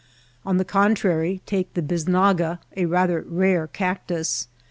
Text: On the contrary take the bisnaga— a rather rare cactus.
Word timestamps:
On 0.47 0.57
the 0.57 0.65
contrary 0.65 1.43
take 1.45 1.75
the 1.75 1.81
bisnaga— 1.83 2.57
a 2.75 2.87
rather 2.87 3.21
rare 3.21 3.67
cactus. 3.67 4.47